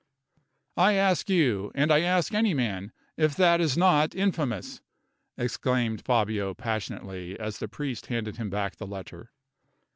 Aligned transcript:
"I 0.77 0.93
ask 0.93 1.29
you, 1.29 1.71
and 1.75 1.91
I 1.91 1.99
ask 1.99 2.33
any 2.33 2.55
man, 2.55 2.91
if 3.17 3.35
that 3.35 3.61
is 3.61 3.77
not 3.77 4.15
infamous?" 4.15 4.81
exclaimed 5.37 6.01
Fabio, 6.03 6.55
passionately, 6.55 7.39
as 7.39 7.59
the 7.59 7.67
priest 7.67 8.07
handed 8.07 8.37
him 8.37 8.49
back 8.49 8.77
the 8.77 8.87
letter. 8.87 9.29